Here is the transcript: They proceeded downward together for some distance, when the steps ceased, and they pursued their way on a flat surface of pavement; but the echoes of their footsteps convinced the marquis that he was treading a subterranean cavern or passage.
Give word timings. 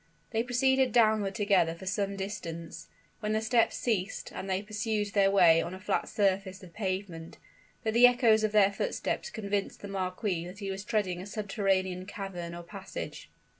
They 0.31 0.41
proceeded 0.41 0.91
downward 0.93 1.35
together 1.35 1.75
for 1.75 1.85
some 1.85 2.15
distance, 2.17 2.87
when 3.19 3.33
the 3.33 3.39
steps 3.39 3.77
ceased, 3.77 4.31
and 4.33 4.49
they 4.49 4.63
pursued 4.63 5.09
their 5.13 5.29
way 5.29 5.61
on 5.61 5.75
a 5.75 5.79
flat 5.79 6.09
surface 6.09 6.63
of 6.63 6.73
pavement; 6.73 7.37
but 7.83 7.93
the 7.93 8.07
echoes 8.07 8.43
of 8.43 8.51
their 8.51 8.71
footsteps 8.71 9.29
convinced 9.29 9.81
the 9.81 9.87
marquis 9.87 10.43
that 10.47 10.57
he 10.57 10.71
was 10.71 10.83
treading 10.83 11.21
a 11.21 11.27
subterranean 11.27 12.07
cavern 12.07 12.55
or 12.55 12.63
passage. 12.63 13.29